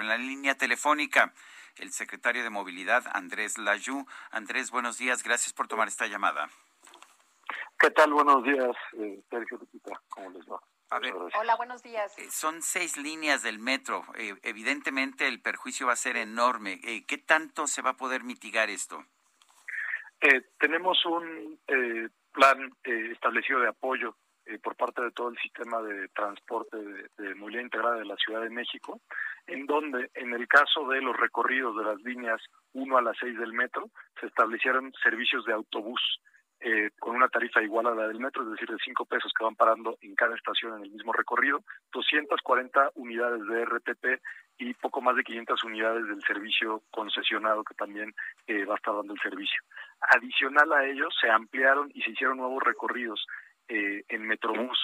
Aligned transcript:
En 0.00 0.08
la 0.08 0.16
línea 0.16 0.54
telefónica, 0.54 1.32
el 1.76 1.92
secretario 1.92 2.42
de 2.42 2.50
Movilidad, 2.50 3.04
Andrés 3.14 3.58
Layú. 3.58 4.06
Andrés, 4.30 4.70
buenos 4.70 4.98
días. 4.98 5.22
Gracias 5.22 5.52
por 5.52 5.66
tomar 5.68 5.88
esta 5.88 6.06
llamada. 6.06 6.48
¿Qué 7.78 7.90
tal? 7.90 8.12
Buenos 8.12 8.44
días, 8.44 8.76
eh, 8.98 9.20
Sergio 9.30 9.58
Lupita. 9.58 10.00
¿Cómo 10.08 10.30
les 10.30 10.46
va? 10.48 10.60
A 10.90 10.98
ver, 11.00 11.12
Hola, 11.14 11.54
buenos 11.56 11.82
días. 11.82 12.16
eh, 12.18 12.30
son 12.30 12.62
seis 12.62 12.96
líneas 12.96 13.42
del 13.42 13.58
metro. 13.58 14.04
Eh, 14.14 14.34
evidentemente 14.42 15.28
el 15.28 15.40
perjuicio 15.40 15.86
va 15.86 15.92
a 15.92 15.96
ser 15.96 16.16
enorme. 16.16 16.80
Eh, 16.82 17.04
¿Qué 17.06 17.18
tanto 17.18 17.66
se 17.66 17.82
va 17.82 17.90
a 17.90 17.96
poder 17.96 18.24
mitigar 18.24 18.70
esto? 18.70 19.04
Eh, 20.20 20.42
tenemos 20.58 21.04
un 21.04 21.58
eh, 21.68 22.08
plan 22.32 22.72
eh, 22.84 23.10
establecido 23.12 23.60
de 23.60 23.68
apoyo 23.68 24.16
eh, 24.48 24.58
por 24.58 24.76
parte 24.76 25.02
de 25.02 25.10
todo 25.10 25.28
el 25.28 25.38
sistema 25.38 25.80
de 25.82 26.08
transporte 26.08 26.76
de, 26.76 27.08
de 27.18 27.34
movilidad 27.34 27.64
integrada 27.64 27.96
de 27.96 28.06
la 28.06 28.16
Ciudad 28.16 28.42
de 28.42 28.50
México, 28.50 29.00
en 29.46 29.66
donde 29.66 30.10
en 30.14 30.32
el 30.32 30.48
caso 30.48 30.88
de 30.88 31.00
los 31.00 31.16
recorridos 31.16 31.76
de 31.76 31.84
las 31.84 32.00
líneas 32.02 32.40
1 32.72 32.96
a 32.96 33.02
las 33.02 33.16
6 33.18 33.38
del 33.38 33.52
metro, 33.52 33.90
se 34.20 34.26
establecieron 34.26 34.92
servicios 35.02 35.44
de 35.44 35.52
autobús 35.52 36.00
eh, 36.60 36.90
con 36.98 37.14
una 37.14 37.28
tarifa 37.28 37.62
igual 37.62 37.86
a 37.86 37.94
la 37.94 38.08
del 38.08 38.18
metro, 38.18 38.42
es 38.42 38.50
decir, 38.50 38.68
de 38.68 38.82
5 38.84 39.04
pesos 39.04 39.32
que 39.32 39.44
van 39.44 39.54
parando 39.54 39.96
en 40.00 40.16
cada 40.16 40.34
estación 40.34 40.76
en 40.76 40.82
el 40.82 40.90
mismo 40.90 41.12
recorrido, 41.12 41.62
240 41.92 42.90
unidades 42.96 43.46
de 43.46 43.64
RTP 43.64 44.20
y 44.58 44.74
poco 44.74 45.00
más 45.00 45.14
de 45.14 45.22
500 45.22 45.62
unidades 45.62 46.08
del 46.08 46.20
servicio 46.22 46.82
concesionado 46.90 47.62
que 47.62 47.74
también 47.74 48.12
eh, 48.48 48.64
va 48.64 48.74
a 48.74 48.76
estar 48.76 48.92
dando 48.92 49.14
el 49.14 49.20
servicio. 49.20 49.62
Adicional 50.00 50.72
a 50.72 50.84
ello, 50.84 51.08
se 51.20 51.30
ampliaron 51.30 51.92
y 51.94 52.02
se 52.02 52.10
hicieron 52.10 52.38
nuevos 52.38 52.62
recorridos 52.64 53.24
eh, 53.68 54.04
en 54.08 54.26
Metrobús 54.26 54.78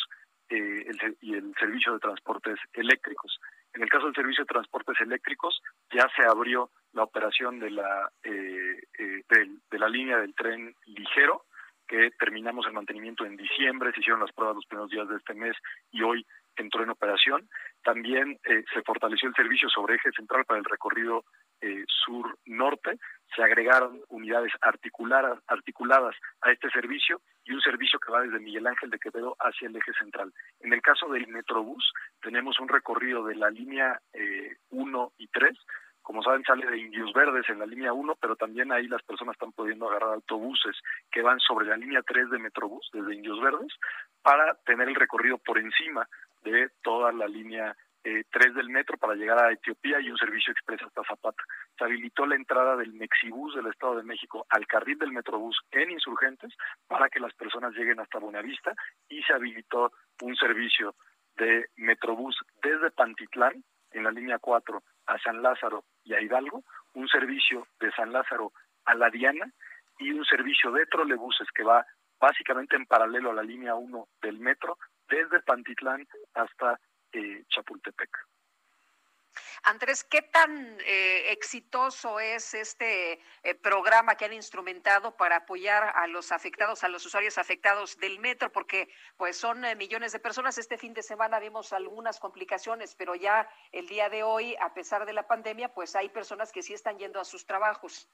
eh, 0.48 0.84
el 0.86 1.16
y 1.22 1.34
el 1.34 1.54
servicio 1.58 1.94
de 1.94 1.98
transportes 2.00 2.58
eléctricos. 2.74 3.38
En 3.72 3.82
el 3.82 3.88
caso 3.88 4.06
del 4.06 4.14
servicio 4.14 4.44
de 4.44 4.48
transportes 4.52 5.00
eléctricos, 5.00 5.60
ya 5.92 6.06
se 6.14 6.24
abrió 6.24 6.70
la 6.92 7.02
operación 7.02 7.58
de 7.58 7.70
la, 7.70 8.10
eh, 8.22 8.82
eh, 8.98 9.22
del- 9.28 9.58
de 9.70 9.78
la 9.78 9.88
línea 9.88 10.18
del 10.18 10.34
tren 10.34 10.74
ligero, 10.86 11.44
que 11.88 12.10
terminamos 12.18 12.66
el 12.66 12.72
mantenimiento 12.72 13.24
en 13.26 13.36
diciembre, 13.36 13.90
se 13.92 14.00
hicieron 14.00 14.20
las 14.20 14.32
pruebas 14.32 14.56
los 14.56 14.66
primeros 14.66 14.90
días 14.90 15.08
de 15.08 15.16
este 15.16 15.34
mes 15.34 15.56
y 15.90 16.02
hoy 16.02 16.24
entró 16.56 16.82
en 16.82 16.90
operación. 16.90 17.48
También 17.82 18.38
eh, 18.44 18.64
se 18.72 18.82
fortaleció 18.82 19.28
el 19.28 19.34
servicio 19.34 19.68
sobre 19.68 19.96
eje 19.96 20.10
central 20.12 20.44
para 20.44 20.60
el 20.60 20.64
recorrido 20.64 21.24
eh, 21.60 21.84
sur-norte, 22.04 22.98
se 23.34 23.42
agregaron 23.42 24.00
unidades 24.08 24.52
articuladas, 24.60 25.38
articuladas 25.48 26.14
a 26.42 26.52
este 26.52 26.70
servicio 26.70 27.20
y 27.44 27.52
un 27.52 27.60
servicio 27.60 27.98
que 27.98 28.12
va 28.12 28.22
desde 28.22 28.40
Miguel 28.40 28.66
Ángel 28.66 28.90
de 28.90 28.98
Quevedo 28.98 29.36
hacia 29.40 29.68
el 29.68 29.76
eje 29.76 29.92
central. 29.94 30.32
En 30.60 30.72
el 30.72 30.82
caso 30.82 31.08
del 31.08 31.26
Metrobús, 31.28 31.92
tenemos 32.20 32.58
un 32.60 32.68
recorrido 32.68 33.24
de 33.24 33.36
la 33.36 33.50
línea 33.50 34.00
eh, 34.12 34.56
1 34.70 35.12
y 35.18 35.28
3, 35.28 35.56
como 36.04 36.22
saben, 36.22 36.44
sale 36.44 36.66
de 36.66 36.76
Indios 36.76 37.14
Verdes 37.14 37.48
en 37.48 37.58
la 37.58 37.64
línea 37.64 37.94
1, 37.94 38.16
pero 38.20 38.36
también 38.36 38.70
ahí 38.70 38.86
las 38.88 39.02
personas 39.02 39.36
están 39.36 39.52
pudiendo 39.52 39.88
agarrar 39.88 40.12
autobuses 40.12 40.76
que 41.10 41.22
van 41.22 41.40
sobre 41.40 41.66
la 41.66 41.78
línea 41.78 42.02
3 42.02 42.28
de 42.28 42.38
Metrobús, 42.38 42.90
desde 42.92 43.14
Indios 43.14 43.40
Verdes, 43.40 43.72
para 44.20 44.54
tener 44.66 44.88
el 44.88 44.96
recorrido 44.96 45.38
por 45.38 45.58
encima 45.58 46.06
de 46.42 46.68
toda 46.82 47.10
la 47.10 47.26
línea 47.26 47.74
eh, 48.04 48.24
3 48.30 48.54
del 48.54 48.68
metro 48.68 48.98
para 48.98 49.14
llegar 49.14 49.38
a 49.38 49.50
Etiopía 49.50 49.98
y 50.00 50.10
un 50.10 50.18
servicio 50.18 50.52
expreso 50.52 50.86
hasta 50.86 51.02
Zapata. 51.04 51.42
Se 51.78 51.84
habilitó 51.84 52.26
la 52.26 52.36
entrada 52.36 52.76
del 52.76 52.92
Mexibús 52.92 53.54
del 53.54 53.66
Estado 53.66 53.96
de 53.96 54.02
México 54.02 54.46
al 54.50 54.66
carril 54.66 54.98
del 54.98 55.12
Metrobús 55.12 55.58
en 55.70 55.90
Insurgentes 55.90 56.52
para 56.86 57.08
que 57.08 57.20
las 57.20 57.32
personas 57.34 57.72
lleguen 57.72 58.00
hasta 58.00 58.18
Buenavista 58.18 58.74
y 59.08 59.22
se 59.22 59.32
habilitó 59.32 59.90
un 60.20 60.36
servicio 60.36 60.94
de 61.36 61.66
Metrobús 61.76 62.36
desde 62.62 62.90
Pantitlán 62.90 63.64
en 63.92 64.04
la 64.04 64.10
línea 64.10 64.38
4 64.38 64.82
a 65.06 65.18
San 65.18 65.42
Lázaro 65.42 65.84
y 66.04 66.14
a 66.14 66.20
Hidalgo, 66.20 66.62
un 66.94 67.08
servicio 67.08 67.66
de 67.80 67.90
San 67.92 68.12
Lázaro 68.12 68.52
a 68.84 68.94
La 68.94 69.08
Diana 69.08 69.50
y 69.98 70.10
un 70.10 70.24
servicio 70.24 70.70
de 70.72 70.86
trolebuses 70.86 71.48
que 71.54 71.64
va 71.64 71.86
básicamente 72.20 72.76
en 72.76 72.86
paralelo 72.86 73.30
a 73.30 73.34
la 73.34 73.42
línea 73.42 73.74
1 73.74 74.08
del 74.20 74.38
metro 74.40 74.76
desde 75.08 75.40
Pantitlán 75.40 76.06
hasta 76.34 76.78
eh, 77.14 77.44
Chapultepec. 77.48 78.10
Andrés, 79.64 80.04
¿qué 80.04 80.20
tan 80.20 80.78
eh, 80.80 81.32
exitoso 81.32 82.20
es 82.20 82.52
este 82.52 83.18
eh, 83.42 83.54
programa 83.54 84.14
que 84.14 84.26
han 84.26 84.34
instrumentado 84.34 85.16
para 85.16 85.36
apoyar 85.36 85.92
a 85.96 86.06
los 86.06 86.32
afectados, 86.32 86.84
a 86.84 86.88
los 86.88 87.06
usuarios 87.06 87.38
afectados 87.38 87.96
del 87.96 88.18
metro? 88.18 88.52
Porque 88.52 88.88
pues 89.16 89.38
son 89.38 89.64
eh, 89.64 89.74
millones 89.74 90.12
de 90.12 90.18
personas. 90.18 90.58
Este 90.58 90.76
fin 90.76 90.92
de 90.92 91.02
semana 91.02 91.38
vimos 91.38 91.72
algunas 91.72 92.20
complicaciones, 92.20 92.94
pero 92.94 93.14
ya 93.14 93.48
el 93.72 93.88
día 93.88 94.10
de 94.10 94.22
hoy, 94.22 94.54
a 94.60 94.74
pesar 94.74 95.06
de 95.06 95.14
la 95.14 95.26
pandemia, 95.26 95.72
pues 95.72 95.96
hay 95.96 96.10
personas 96.10 96.52
que 96.52 96.62
sí 96.62 96.74
están 96.74 96.98
yendo 96.98 97.18
a 97.18 97.24
sus 97.24 97.46
trabajos. 97.46 98.08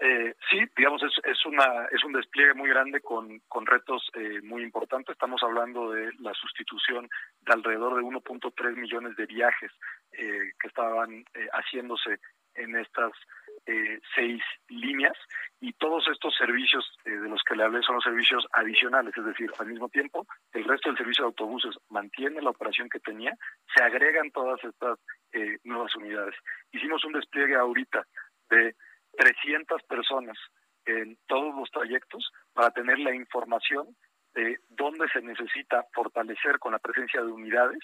Eh, 0.00 0.34
sí, 0.50 0.58
digamos, 0.76 1.02
es, 1.02 1.12
es, 1.24 1.46
una, 1.46 1.86
es 1.92 2.02
un 2.04 2.12
despliegue 2.12 2.54
muy 2.54 2.68
grande 2.68 3.00
con, 3.00 3.40
con 3.48 3.64
retos 3.64 4.10
eh, 4.14 4.40
muy 4.42 4.62
importantes. 4.62 5.12
Estamos 5.12 5.42
hablando 5.42 5.90
de 5.92 6.10
la 6.18 6.34
sustitución 6.34 7.08
de 7.42 7.52
alrededor 7.52 7.96
de 7.96 8.02
1.3 8.02 8.76
millones 8.76 9.16
de 9.16 9.26
viajes 9.26 9.70
eh, 10.12 10.52
que 10.60 10.68
estaban 10.68 11.24
eh, 11.34 11.48
haciéndose 11.52 12.20
en 12.54 12.76
estas 12.76 13.10
eh, 13.66 14.00
seis 14.14 14.42
líneas 14.68 15.16
y 15.60 15.72
todos 15.72 16.06
estos 16.08 16.36
servicios 16.36 16.84
de 17.04 17.28
los 17.28 17.42
que 17.42 17.56
le 17.56 17.64
hablé 17.64 17.82
son 17.82 17.96
los 17.96 18.04
servicios 18.04 18.46
adicionales, 18.52 19.12
es 19.16 19.24
decir, 19.24 19.50
al 19.58 19.66
mismo 19.66 19.88
tiempo 19.88 20.24
el 20.52 20.64
resto 20.64 20.88
del 20.88 20.98
servicio 20.98 21.24
de 21.24 21.28
autobuses 21.28 21.74
mantiene 21.88 22.42
la 22.42 22.50
operación 22.50 22.88
que 22.88 23.00
tenía, 23.00 23.36
se 23.74 23.82
agregan 23.82 24.30
todas 24.30 24.62
estas 24.62 24.98
nuevas 25.64 25.92
unidades. 25.96 26.36
Hicimos 26.70 27.04
un 27.04 27.14
despliegue 27.14 27.56
ahorita 27.56 28.06
de 28.50 28.76
300 29.16 29.82
personas 29.84 30.36
en 30.86 31.16
todos 31.26 31.54
los 31.54 31.70
trayectos 31.70 32.30
para 32.52 32.70
tener 32.70 32.98
la 32.98 33.14
información 33.14 33.96
de 34.34 34.58
dónde 34.70 35.06
se 35.12 35.22
necesita 35.22 35.84
fortalecer 35.94 36.58
con 36.58 36.72
la 36.72 36.78
presencia 36.78 37.22
de 37.22 37.30
unidades, 37.30 37.78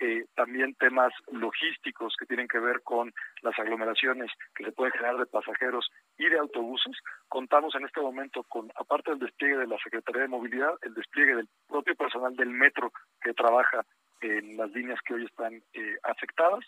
eh, 0.00 0.26
también 0.34 0.74
temas 0.74 1.12
logísticos 1.30 2.14
que 2.18 2.26
tienen 2.26 2.48
que 2.48 2.58
ver 2.58 2.82
con 2.82 3.12
las 3.42 3.58
aglomeraciones 3.58 4.30
que 4.54 4.64
se 4.64 4.72
pueden 4.72 4.92
generar 4.92 5.16
de 5.16 5.26
pasajeros 5.26 5.88
y 6.18 6.28
de 6.28 6.38
autobuses. 6.38 6.96
Contamos 7.28 7.74
en 7.74 7.86
este 7.86 8.00
momento 8.00 8.42
con, 8.42 8.70
aparte 8.74 9.12
del 9.12 9.20
despliegue 9.20 9.56
de 9.56 9.66
la 9.66 9.78
Secretaría 9.78 10.22
de 10.22 10.28
Movilidad, 10.28 10.74
el 10.82 10.94
despliegue 10.94 11.36
del 11.36 11.48
propio 11.68 11.94
personal 11.94 12.36
del 12.36 12.50
metro 12.50 12.92
que 13.22 13.32
trabaja 13.32 13.86
en 14.20 14.56
las 14.56 14.70
líneas 14.72 15.00
que 15.06 15.14
hoy 15.14 15.24
están 15.24 15.54
eh, 15.72 15.96
afectadas 16.02 16.64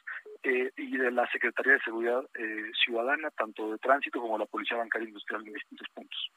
eh, 0.47 0.73
y 0.77 0.97
de 0.97 1.11
la 1.11 1.29
Secretaría 1.31 1.73
de 1.73 1.81
Seguridad 1.81 2.23
eh, 2.34 2.71
Ciudadana, 2.84 3.31
tanto 3.31 3.73
de 3.73 3.79
tránsito 3.79 4.21
como 4.21 4.39
la 4.39 4.47
Policía 4.47 4.77
Bancaria 4.77 5.09
Industrial 5.09 5.45
en 5.45 5.53
distintos 5.53 5.89
puntos. 5.93 6.31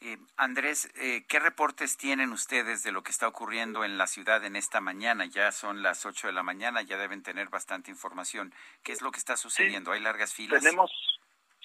Eh, 0.00 0.16
Andrés, 0.36 0.92
eh, 1.00 1.24
¿qué 1.28 1.40
reportes 1.40 1.96
tienen 1.96 2.30
ustedes 2.30 2.82
de 2.84 2.92
lo 2.92 3.02
que 3.02 3.10
está 3.10 3.26
ocurriendo 3.26 3.84
en 3.84 3.98
la 3.98 4.06
ciudad 4.06 4.44
en 4.44 4.54
esta 4.54 4.80
mañana? 4.80 5.26
Ya 5.26 5.50
son 5.50 5.82
las 5.82 6.06
8 6.06 6.28
de 6.28 6.32
la 6.32 6.42
mañana, 6.42 6.82
ya 6.82 6.96
deben 6.98 7.22
tener 7.22 7.48
bastante 7.48 7.90
información. 7.90 8.52
¿Qué 8.84 8.92
es 8.92 9.02
lo 9.02 9.10
que 9.10 9.18
está 9.18 9.36
sucediendo? 9.36 9.90
¿Hay 9.90 10.00
largas 10.00 10.34
filas? 10.34 10.62
Tenemos, 10.62 10.90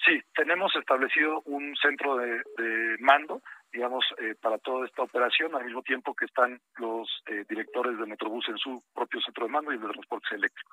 sí, 0.04 0.20
tenemos 0.34 0.74
establecido 0.74 1.42
un 1.46 1.76
centro 1.76 2.16
de, 2.16 2.42
de 2.56 2.96
mando 3.00 3.40
digamos, 3.72 4.04
eh, 4.18 4.34
para 4.40 4.58
toda 4.58 4.86
esta 4.86 5.02
operación, 5.02 5.54
al 5.54 5.64
mismo 5.64 5.82
tiempo 5.82 6.14
que 6.14 6.24
están 6.24 6.60
los 6.78 7.08
eh, 7.26 7.44
directores 7.48 7.98
de 7.98 8.06
Metrobús 8.06 8.48
en 8.48 8.58
su 8.58 8.82
propio 8.94 9.20
centro 9.20 9.46
de 9.46 9.52
mando 9.52 9.72
y 9.72 9.78
de 9.78 9.88
transportes 9.88 10.32
eléctricos. 10.32 10.67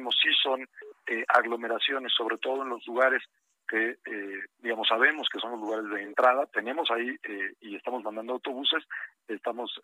Tenemos 0.00 0.18
sí 0.22 0.30
son 0.42 0.66
eh, 1.06 1.24
aglomeraciones, 1.28 2.10
sobre 2.16 2.38
todo 2.38 2.62
en 2.62 2.70
los 2.70 2.86
lugares 2.86 3.22
que, 3.68 3.98
eh, 4.02 4.40
digamos, 4.60 4.88
sabemos 4.88 5.28
que 5.30 5.38
son 5.38 5.50
los 5.50 5.60
lugares 5.60 5.90
de 5.90 6.02
entrada. 6.04 6.46
Tenemos 6.46 6.90
ahí 6.90 7.14
eh, 7.22 7.52
y 7.60 7.76
estamos 7.76 8.02
mandando 8.02 8.32
autobuses, 8.32 8.82
estamos 9.28 9.78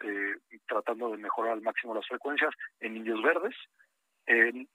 tratando 0.66 1.10
de 1.10 1.18
mejorar 1.18 1.52
al 1.52 1.60
máximo 1.60 1.94
las 1.94 2.06
frecuencias 2.06 2.50
en 2.80 2.96
Indios 2.96 3.22
Verdes, 3.22 3.54
en 4.24 4.66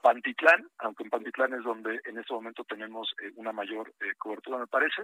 Pantitlán, 0.00 0.66
aunque 0.78 1.04
en 1.04 1.10
Pantitlán 1.10 1.52
es 1.52 1.62
donde 1.62 2.00
en 2.06 2.18
este 2.18 2.32
momento 2.32 2.64
tenemos 2.64 3.14
una 3.36 3.52
mayor 3.52 3.92
cobertura, 4.18 4.58
me 4.58 4.66
parece, 4.66 5.02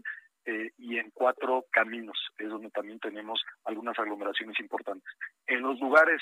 y 0.78 0.98
en 0.98 1.10
Cuatro 1.12 1.66
Caminos, 1.70 2.18
es 2.38 2.48
donde 2.48 2.70
también 2.70 2.98
tenemos 2.98 3.40
algunas 3.66 3.96
aglomeraciones 4.00 4.58
importantes. 4.58 5.08
En 5.46 5.60
los 5.62 5.78
lugares 5.78 6.20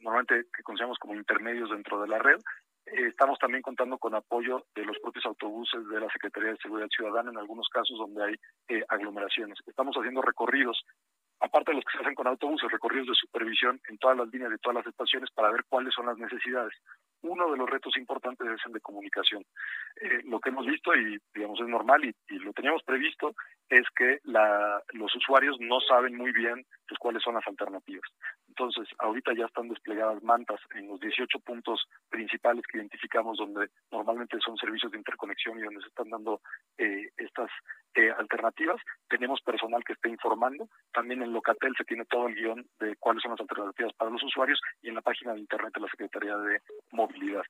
normalmente 0.00 0.46
que 0.52 0.64
consideramos 0.64 0.98
como 0.98 1.14
intermedios 1.14 1.70
dentro 1.70 2.02
de 2.02 2.08
la 2.08 2.18
red, 2.18 2.40
estamos 2.86 3.38
también 3.38 3.62
contando 3.62 3.98
con 3.98 4.14
apoyo 4.14 4.64
de 4.74 4.84
los 4.84 4.98
propios 4.98 5.26
autobuses 5.26 5.86
de 5.88 6.00
la 6.00 6.08
Secretaría 6.10 6.50
de 6.50 6.56
Seguridad 6.58 6.88
Ciudadana 6.88 7.30
en 7.30 7.38
algunos 7.38 7.68
casos 7.68 7.98
donde 7.98 8.24
hay 8.24 8.82
aglomeraciones. 8.88 9.58
Estamos 9.66 9.96
haciendo 9.96 10.22
recorridos 10.22 10.82
aparte 11.40 11.70
de 11.70 11.76
los 11.76 11.84
que 11.84 11.96
se 11.96 12.02
hacen 12.02 12.14
con 12.14 12.26
autobuses, 12.26 12.70
recorridos 12.70 13.08
de 13.08 13.14
supervisión 13.14 13.80
en 13.88 13.98
todas 13.98 14.16
las 14.16 14.28
líneas 14.28 14.50
de 14.50 14.58
todas 14.58 14.76
las 14.76 14.86
estaciones 14.86 15.30
para 15.30 15.50
ver 15.50 15.64
cuáles 15.68 15.94
son 15.94 16.06
las 16.06 16.18
necesidades. 16.18 16.74
Uno 17.22 17.50
de 17.50 17.56
los 17.58 17.68
retos 17.68 17.96
importantes 17.96 18.46
es 18.48 18.60
el 18.66 18.72
de 18.72 18.80
comunicación. 18.80 19.44
Eh, 20.00 20.20
lo 20.24 20.40
que 20.40 20.48
hemos 20.50 20.66
visto, 20.66 20.94
y 20.94 21.18
digamos 21.34 21.60
es 21.60 21.68
normal 21.68 22.04
y, 22.04 22.14
lo 22.38 22.52
teníamos 22.52 22.82
previsto, 22.82 23.34
es 23.68 23.86
que 23.94 24.20
la, 24.24 24.82
los 24.92 25.14
usuarios 25.14 25.56
no 25.60 25.80
saben 25.80 26.16
muy 26.16 26.32
bien 26.32 26.64
pues, 26.88 26.98
cuáles 26.98 27.22
son 27.22 27.34
las 27.34 27.46
alternativas. 27.46 28.08
Entonces, 28.48 28.88
ahorita 28.98 29.32
ya 29.34 29.46
están 29.46 29.68
desplegadas 29.68 30.22
mantas 30.22 30.60
en 30.74 30.88
los 30.88 31.00
18 31.00 31.38
puntos 31.40 31.86
principales 32.08 32.64
que 32.66 32.78
identificamos 32.78 33.38
donde 33.38 33.68
normalmente 33.90 34.38
son 34.44 34.56
servicios 34.56 34.90
de 34.92 34.98
interconexión 34.98 35.58
y 35.58 35.62
donde 35.62 35.80
se 35.80 35.88
están 35.88 36.10
dando 36.10 36.40
eh, 36.78 37.10
estas 37.16 37.50
eh, 37.94 38.10
alternativas. 38.16 38.80
Tenemos 39.08 39.40
personal 39.40 39.82
que 39.84 39.94
está 39.94 40.08
informando. 40.08 40.68
También 40.92 41.22
en 41.22 41.32
Locatel 41.32 41.74
se 41.76 41.84
tiene 41.84 42.04
todo 42.04 42.28
el 42.28 42.34
guion 42.34 42.66
de 42.78 42.96
cuáles 42.96 43.22
son 43.22 43.32
las 43.32 43.40
alternativas 43.40 43.92
para 43.94 44.10
los 44.10 44.22
usuarios 44.22 44.60
y 44.82 44.88
en 44.88 44.94
la 44.94 45.02
página 45.02 45.34
de 45.34 45.40
internet 45.40 45.72
de 45.74 45.80
la 45.80 45.88
Secretaría 45.88 46.36
de 46.36 46.60
Movilidad. 46.92 47.42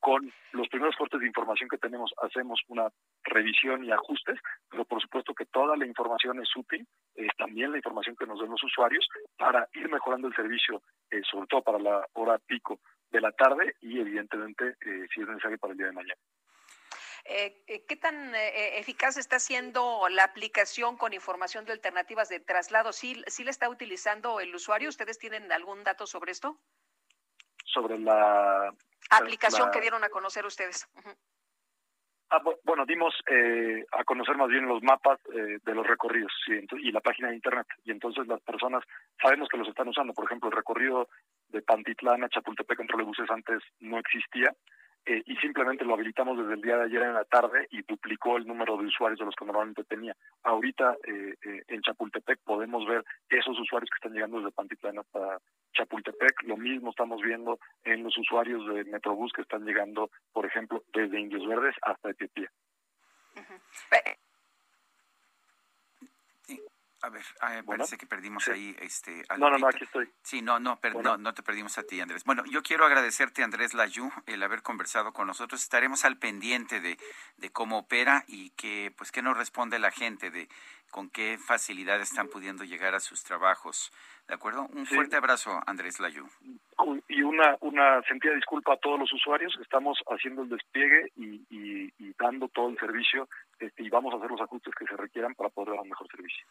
Con 0.00 0.32
los 0.52 0.68
primeros 0.68 0.96
cortes 0.96 1.20
de 1.20 1.28
información 1.28 1.68
que 1.68 1.78
tenemos 1.78 2.12
hacemos 2.22 2.60
una 2.66 2.88
revisión 3.22 3.84
y 3.84 3.92
ajustes, 3.92 4.38
pero 4.68 4.84
por 4.84 5.00
supuesto 5.00 5.32
que 5.32 5.46
toda 5.46 5.76
la 5.76 5.86
información 5.86 6.40
es 6.42 6.48
útil, 6.56 6.84
eh, 7.14 7.28
también 7.38 7.70
la 7.70 7.76
información 7.76 8.16
que 8.16 8.26
nos 8.26 8.40
den 8.40 8.50
los 8.50 8.64
usuarios 8.64 9.06
para 9.38 9.68
ir 9.74 9.88
mejorando 9.88 10.26
el 10.26 10.34
servicio, 10.34 10.82
eh, 11.10 11.22
sobre 11.30 11.46
todo 11.46 11.62
para 11.62 11.78
la 11.78 12.04
hora 12.14 12.38
pico 12.38 12.80
de 13.10 13.20
la 13.20 13.30
tarde 13.30 13.76
y 13.80 14.00
evidentemente 14.00 14.74
si 15.14 15.20
es 15.20 15.28
necesario 15.28 15.58
para 15.58 15.72
el 15.72 15.78
día 15.78 15.86
de 15.86 15.92
mañana. 15.92 16.20
Eh, 17.24 17.62
eh, 17.68 17.84
¿Qué 17.86 17.96
tan 17.96 18.34
eh, 18.34 18.78
eficaz 18.78 19.16
está 19.16 19.38
siendo 19.38 20.08
la 20.08 20.24
aplicación 20.24 20.96
con 20.96 21.12
información 21.12 21.64
de 21.64 21.72
alternativas 21.72 22.28
de 22.28 22.40
traslado? 22.40 22.92
¿Sí, 22.92 23.22
¿Sí 23.28 23.44
la 23.44 23.50
está 23.50 23.68
utilizando 23.68 24.40
el 24.40 24.54
usuario? 24.54 24.88
¿Ustedes 24.88 25.18
tienen 25.18 25.52
algún 25.52 25.84
dato 25.84 26.06
sobre 26.06 26.32
esto? 26.32 26.58
Sobre 27.72 27.98
la 27.98 28.72
aplicación 29.10 29.70
que 29.70 29.80
dieron 29.80 30.04
a 30.04 30.08
conocer 30.08 30.44
ustedes. 30.44 30.88
Ah, 32.30 32.40
bueno, 32.64 32.86
dimos 32.86 33.14
a 33.92 34.04
conocer 34.04 34.36
más 34.36 34.48
bien 34.48 34.66
los 34.66 34.82
mapas 34.82 35.18
de 35.24 35.74
los 35.74 35.86
recorridos 35.86 36.32
y 36.46 36.90
la 36.90 37.00
página 37.00 37.28
de 37.28 37.34
internet. 37.34 37.66
Y 37.84 37.90
entonces 37.90 38.26
las 38.26 38.40
personas 38.40 38.82
sabemos 39.20 39.48
que 39.48 39.58
los 39.58 39.68
están 39.68 39.88
usando. 39.88 40.14
Por 40.14 40.24
ejemplo, 40.24 40.48
el 40.48 40.56
recorrido 40.56 41.08
de 41.48 41.60
Pantitlán 41.62 42.24
a 42.24 42.28
Chapultepec 42.28 42.80
en 42.80 42.86
trolebuses 42.86 43.30
antes 43.30 43.62
no 43.80 43.98
existía 43.98 44.54
eh, 45.04 45.20
y 45.26 45.36
simplemente 45.36 45.84
lo 45.84 45.94
habilitamos 45.94 46.38
desde 46.38 46.54
el 46.54 46.62
día 46.62 46.76
de 46.76 46.84
ayer 46.84 47.02
en 47.02 47.14
la 47.14 47.24
tarde 47.24 47.66
y 47.70 47.82
duplicó 47.82 48.36
el 48.36 48.46
número 48.46 48.76
de 48.76 48.86
usuarios 48.86 49.18
de 49.18 49.24
los 49.24 49.34
que 49.34 49.44
normalmente 49.44 49.82
tenía. 49.82 50.14
Ahorita 50.44 50.96
eh, 51.04 51.34
eh, 51.44 51.62
en 51.66 51.82
Chapultepec 51.82 52.38
podemos 52.44 52.86
ver 52.86 53.04
esos 53.28 53.58
usuarios 53.58 53.90
que 53.90 53.96
están 53.96 54.12
llegando 54.12 54.38
desde 54.38 54.52
Pantitlán 54.52 55.00
hasta 55.00 55.40
Chapultepec. 55.72 56.42
Lo 56.44 56.56
mismo 56.56 56.90
estamos 56.90 57.20
viendo 57.22 57.58
en 57.84 58.02
los 58.02 58.16
usuarios 58.16 58.66
de 58.74 58.84
Metrobús 58.84 59.32
que 59.32 59.42
están 59.42 59.64
llegando, 59.64 60.10
por 60.32 60.46
ejemplo, 60.46 60.82
desde 60.92 61.20
Indios 61.20 61.46
Verdes 61.46 61.74
hasta 61.82 62.10
Etiopía. 62.10 62.50
A 67.04 67.08
ver, 67.08 67.24
ah, 67.40 67.60
parece 67.66 67.98
que 67.98 68.06
perdimos 68.06 68.46
ahí 68.46 68.76
este 68.78 69.24
No, 69.36 69.50
no, 69.50 69.58
no, 69.58 69.66
aquí 69.66 69.82
estoy. 69.82 70.08
Sí, 70.22 70.40
no, 70.40 70.60
no, 70.60 70.78
no, 71.02 71.16
no 71.18 71.34
te 71.34 71.42
perdimos 71.42 71.76
a 71.76 71.82
ti, 71.82 72.00
Andrés. 72.00 72.22
Bueno, 72.22 72.44
yo 72.48 72.62
quiero 72.62 72.84
agradecerte, 72.84 73.42
Andrés 73.42 73.74
Layú, 73.74 74.08
el 74.26 74.40
haber 74.40 74.62
conversado 74.62 75.12
con 75.12 75.26
nosotros. 75.26 75.60
Estaremos 75.60 76.04
al 76.04 76.18
pendiente 76.18 76.80
de, 76.80 76.96
de 77.38 77.50
cómo 77.50 77.78
opera 77.78 78.24
y 78.28 78.50
que, 78.50 78.94
pues, 78.96 79.10
qué 79.10 79.20
nos 79.20 79.36
responde 79.36 79.80
la 79.80 79.90
gente, 79.90 80.30
de 80.30 80.48
con 80.92 81.08
qué 81.08 81.38
facilidad 81.38 82.00
están 82.00 82.28
pudiendo 82.28 82.64
llegar 82.64 82.94
a 82.94 83.00
sus 83.00 83.24
trabajos. 83.24 83.90
¿De 84.28 84.34
acuerdo? 84.34 84.68
Un 84.74 84.86
fuerte 84.86 85.16
abrazo, 85.16 85.58
Andrés 85.66 85.98
Layú. 85.98 86.28
Y 87.08 87.22
una, 87.22 87.56
una 87.60 88.02
sentida 88.02 88.34
disculpa 88.34 88.74
a 88.74 88.76
todos 88.76 89.00
los 89.00 89.12
usuarios. 89.12 89.58
Estamos 89.60 89.98
haciendo 90.06 90.42
el 90.42 90.50
despliegue 90.50 91.10
y, 91.16 91.42
y, 91.50 92.14
dando 92.18 92.46
todo 92.48 92.68
el 92.68 92.78
servicio 92.78 93.26
este, 93.58 93.82
y 93.82 93.88
vamos 93.88 94.12
a 94.12 94.18
hacer 94.18 94.30
los 94.30 94.40
ajustes 94.40 94.74
que 94.78 94.86
se 94.86 94.96
requieran 94.96 95.34
para 95.34 95.48
poder 95.48 95.70
dar 95.70 95.80
un 95.80 95.88
mejor 95.88 96.06
servicio. 96.08 96.46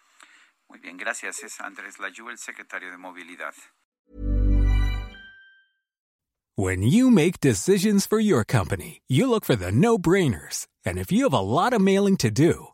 Muy 0.68 0.80
bien, 0.80 0.98
gracias. 0.98 1.44
Es 1.44 1.62
Andrés 1.62 2.00
Layú, 2.00 2.30
el 2.30 2.40
secretario 2.40 2.90
de 2.90 2.98
Movilidad. 2.98 3.54
When 6.58 6.82
you 6.82 7.10
make 7.10 7.40
decisions 7.40 8.06
for 8.06 8.20
your 8.20 8.44
company, 8.44 9.02
you 9.08 9.30
look 9.30 9.46
for 9.46 9.56
the 9.56 9.72
no-brainers. 9.72 10.68
And 10.84 10.98
if 10.98 11.12
you 11.12 11.24
have 11.24 11.34
a 11.34 11.40
lot 11.40 11.74
of 11.74 11.82
mailing 11.82 12.18
to 12.18 12.30
do, 12.30 12.74